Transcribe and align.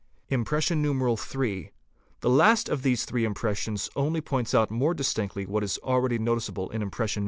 Impression 0.29 0.83
IIIT.—The 0.83 1.69
last 2.27 2.69
of 2.69 2.81
these 2.81 3.05
three 3.05 3.23
impressions 3.23 3.87
only 3.95 4.19
points 4.19 4.55
out 4.55 4.71
more 4.71 4.95
distinctly 4.95 5.45
what 5.45 5.63
is 5.63 5.77
already 5.83 6.17
noticeable 6.17 6.71
in 6.71 6.81
Impression 6.81 7.19
II. 7.19 7.19